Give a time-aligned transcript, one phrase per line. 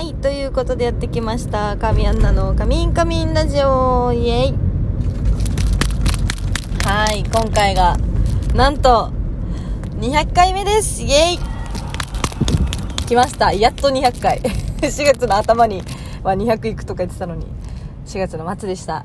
[0.00, 1.76] はい、ということでやってきました。
[1.76, 4.54] 神アンナのカミンカミンラジオイエイ
[6.86, 7.98] はい、今回が、
[8.54, 9.12] なんと、
[9.98, 11.38] 200回目ですイエイ
[13.08, 13.52] 来ました。
[13.52, 14.38] やっと200回。
[14.80, 15.82] 4月の頭に
[16.22, 17.44] は200いくとか言ってたのに、
[18.06, 19.04] 4月の末でした。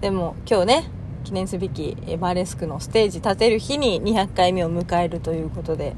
[0.00, 0.90] でも、今日ね、
[1.22, 5.94] 記念すべきバーレスクのステージ立てる日に200回目を迎えるということで、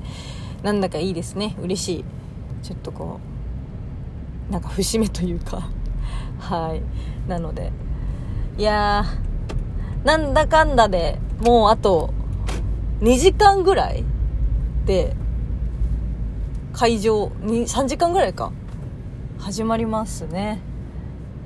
[0.62, 1.57] なんだかいいですね。
[1.59, 2.05] 嬉しい。
[2.62, 3.36] ちょっとこう、
[4.51, 5.69] なんか節目というか。
[6.39, 7.29] はい。
[7.29, 7.73] なので。
[8.59, 12.15] いやーなんだかんだでもうあと
[13.01, 14.03] 2時間ぐらい
[14.87, 15.15] で
[16.73, 18.53] 会場に3時間ぐらいか。
[19.39, 20.61] 始まりますね。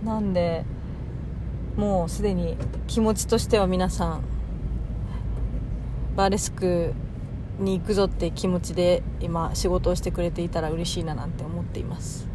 [0.04, 0.64] なんで
[1.76, 4.22] もうすでに気持ちとしては皆さん
[6.16, 6.94] バーレスク
[7.58, 12.29] に行くぞって気持ちで今仕事をしてくれていたら嬉しいななんて思っています。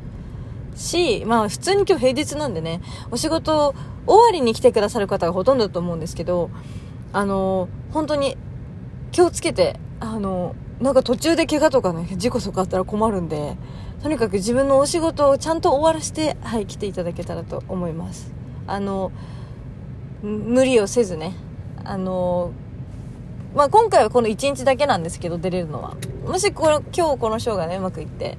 [0.86, 2.82] し、まあ普通に今日平日なんでね、
[3.12, 3.76] お仕事
[4.08, 6.50] 終わりに来てくださる方がほとんどだと思うんですけど、
[7.12, 8.38] あの、本当に
[9.12, 13.58] 気をつけて、あの、なんか途中で怪我とかね、事故とかあったら困るんで、
[14.04, 18.32] とにかく自分のお仕事をちゃんと終わらせて、はい、来ていただけたらと思います。
[18.68, 19.12] あの、
[20.22, 21.34] 無理をせずね、
[21.84, 22.52] あの、
[23.56, 25.96] まあ今回はこの1日だけなんですけど、出れるのは。
[26.28, 28.38] もしこの、今日このショーがね、うまくいって、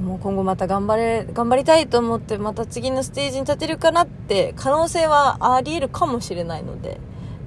[0.00, 7.00] もう今後また頑張れ、頑張りたいと思って、また次のステージに立てるかなって、可能性はあり得るかもしれないので、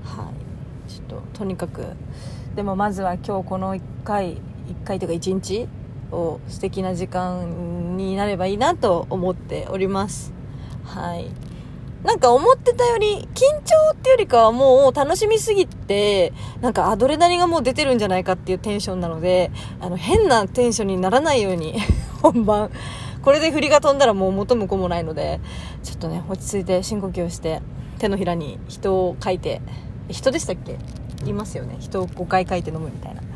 [0.04, 0.30] は
[0.88, 0.92] い。
[0.92, 1.86] ちょっと、とにかく、
[2.56, 4.40] でもまずは今日この1回、1
[4.84, 5.68] 回というか1日
[6.12, 10.34] を素敵な時間になればいいなと思っております。
[10.84, 11.30] はい。
[12.04, 21.76] なんか思ってたより、緊張っていうよりかはもう楽しみすぎて、なんかアドレナリンがもう出てるんじゃないかっていうテンションなので、あの変なテンションにならないように、
[22.22, 22.72] 本番。
[23.22, 25.40] これで振りが飛んだらもう元も子もないので、
[25.84, 27.62] ちょっとね、落ち着いて深呼吸をして、
[28.00, 29.62] 手のひらに人を書いて、
[30.10, 30.78] 人でしたっけ？
[31.20, 31.76] 言いますよね。
[31.80, 33.22] 人を5回書いて飲むみたいな。
[33.22, 33.28] ね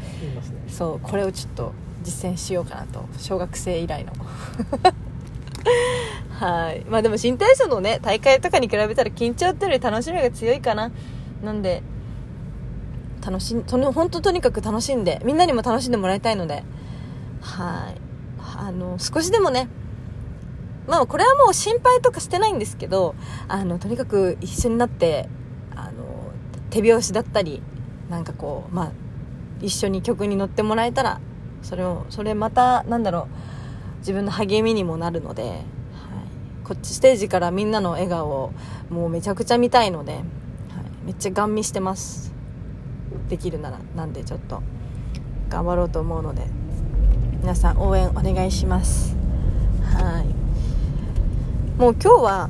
[0.67, 3.05] そう、これをちょっと実践しようかなと。
[3.19, 4.11] 小学生以来の。
[6.39, 6.83] はい。
[6.89, 10.91] まあでも新体操のね、大会とかに比べたら緊張っていうより楽しみが強いかな。
[11.43, 11.83] なんで、
[13.25, 16.63] 楽しん、とに、本当とにかく楽しんで、みんなにも楽しんでもらいたいので、
[17.41, 18.01] はい。
[18.57, 19.67] あの、少しでもね、
[20.87, 23.15] まあこれはもう心配とかしてないんですけど、
[23.47, 25.27] あの、とにかく一緒になって、
[25.75, 26.31] あの、
[26.69, 27.61] 手拍子だったり、
[28.09, 28.91] なんかこう、まあ、
[29.61, 31.19] 一緒に曲に乗ってもらえたら、
[31.61, 35.61] それを、それまた、なんだろう、自分の励みにもなるので、はい、
[36.63, 38.51] こっちステージからみんなの笑顔を
[38.89, 40.23] もうめちゃくちゃ見たいので、はい、
[41.05, 42.33] めっちゃガン見してます。
[43.29, 44.61] できるならなんでちょっと
[45.49, 46.64] 頑張ろうと思うので。
[47.45, 49.15] 皆さん応援お願いします。
[49.83, 51.79] はい。
[51.79, 52.49] もう今日は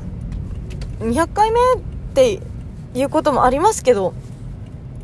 [1.00, 1.62] 200回目っ
[2.14, 2.40] て
[2.94, 4.14] いうこともありますけど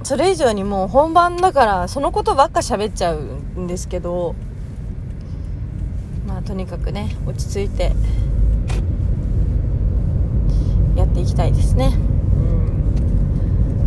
[0.02, 4.34] それ以上にもう本番だからそのことばっか喋っちゃうんですけど
[6.26, 7.92] まあとにかくね落ち着いて
[10.96, 11.98] やっていきたいですね、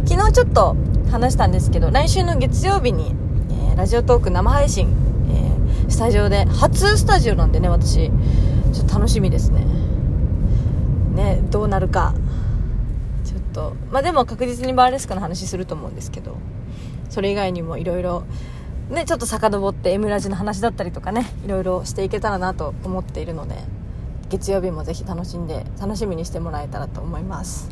[0.01, 0.75] うん、昨日ちょっと
[1.09, 3.15] 話したんですけど来週の月曜日に、
[3.49, 4.87] えーラジオトーク生配信、
[5.95, 8.11] スタジオで初スタジオなんでね私。
[8.73, 9.65] ちょっと楽しみですね。
[11.15, 12.13] ねどうなるか。
[13.23, 16.35] ちょっとまあでも確実にバーレスクの話すると思うんですけど。
[17.09, 18.23] それ以外にもいろいろ
[18.89, 23.55] ねちょっと遡って M ラジの話だったりとかねいろいろしていけたらなと思っているので
[24.27, 27.69] 月曜日もぜひ楽しんで楽しみにしてもらえたらと思います。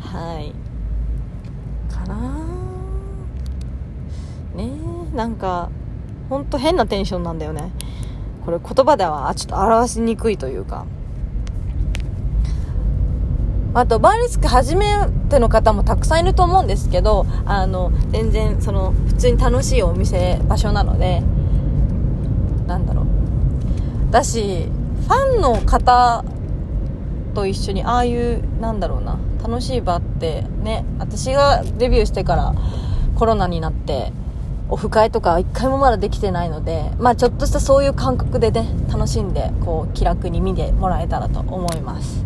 [0.00, 0.52] はい。
[1.94, 2.40] かな
[4.56, 4.72] ね
[5.14, 5.70] なんか
[6.28, 7.72] ほんと変なテンションなんだよね。
[8.44, 10.86] これ言葉ではちょっと表しにくいというか。
[13.74, 14.86] あとバーレスク初め
[15.30, 21.22] ての方もたくさんいると思うんですけどあの全然その普通に楽しいお店場所なので
[22.66, 23.06] なんだろう。
[24.10, 24.68] だし
[25.02, 26.22] ファンの方
[27.34, 32.54] と一緒にああいうなんだろうな楽しい場ってね私がデビューしてから
[33.14, 34.12] コロナになって
[34.72, 42.24] オフ会とか一回もまだできてないのでまあちょっとしたそういう感覚でね楽しんでこう気楽に見てもらえたらと思います。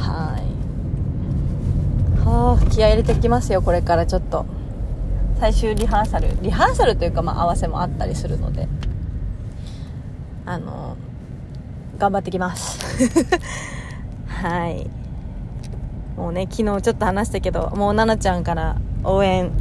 [0.00, 0.42] はい。
[2.18, 4.44] はあ気合い入れてきますよこれからちょっと。
[5.38, 6.36] 最終リハーサル。
[6.42, 8.66] リハーサルというかまあ合わせもあったりするので。
[10.46, 10.96] あの
[11.96, 12.80] 頑張ってきます。
[14.26, 14.90] はい。
[16.16, 19.52] もうね昨日ちょっと話したけどもう奈々ちゃんから応援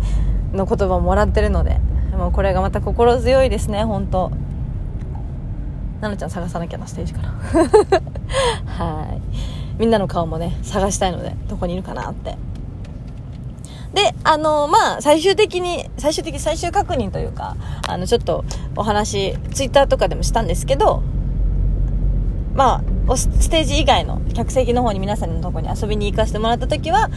[0.51, 1.79] の言葉をもらってるので
[2.13, 4.31] でもこれがまた心強いですね本当。
[5.99, 7.29] なのちゃん探さなきゃなステージから。
[8.85, 9.21] はい。
[9.79, 12.37] みんなの顔もね探したいのでどこにいるかなって。
[13.95, 17.55] で、あの、まあ、最終的に、最終的、最終確認というか、
[17.87, 18.43] あの、ちょっと
[18.75, 21.03] お話、ツイッターとかでもしたんですけど、
[22.55, 27.11] まあ、ステージ以外の客席の方に皆さんのとこに遊びに行かせてもらった時は、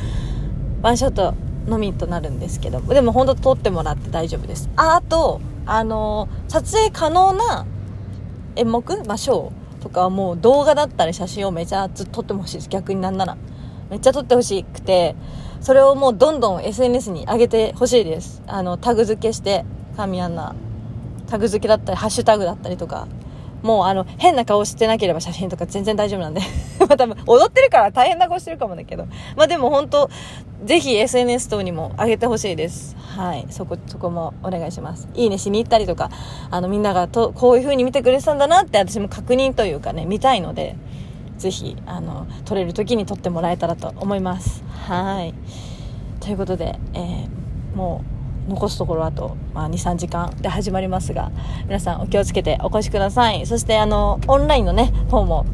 [0.82, 1.34] ワンショット
[1.66, 4.68] のみとなるんですけど、でも本当撮ってもらって大丈夫です。
[4.76, 7.66] あ、あと、あの、撮影可能な
[8.56, 12.68] 演目、まあ、ショーとかはもう動画だったり写真をめちゃずっと撮ってほしいです。
[12.68, 13.36] 逆になんなら。
[13.90, 15.14] めっちゃ撮ってほしくて、
[15.60, 18.42] それをもうどんどん SNS に上げてほしいです。
[18.46, 19.64] あの、タグ付けして、
[19.96, 20.54] 神アンナ。
[21.28, 23.06] タグ付けだったり、ハッシュタグだったりとか。
[23.66, 26.40] もうあの、変な顔してなければ写真とか全然大丈夫なんで
[26.80, 29.06] まあ多分、踊ってるから大変な顔してるかもだけど。
[29.36, 30.08] まあでも本当、
[30.64, 32.96] ぜひ SNS 等にも上げてほしいです。
[32.96, 33.46] はい。
[33.50, 35.08] そこ、そこもお願いします。
[35.14, 36.10] いいねしに行ったりとか、
[36.50, 40.76] あの、みんながと、こういう風に見てくれてたんだなって私も確認というかね、見たいので、
[41.38, 45.34] ぜひあの撮れる時に撮ってもらえたらと思いますはい
[46.20, 48.15] ということで、えー、もう
[48.48, 51.31] 残すところあと、まあ、23時間で始まりますが
[51.64, 53.46] 皆さんお気をつけてお越しください。
[53.46, 55.46] そしてあのオンラインのね方も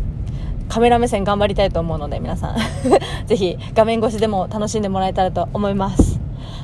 [0.69, 2.57] カメラ目線頑張りたいと思うので皆さん。
[3.27, 6.21] ぜひ画面越しでも楽しんでもらえたらと思います。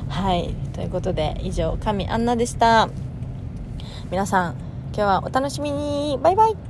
[0.07, 0.53] はい。
[0.73, 2.89] ということで以上神アンナでした。
[4.11, 4.55] 皆さん
[4.93, 6.17] 今日はお楽しみに。
[6.21, 6.68] バイバイ。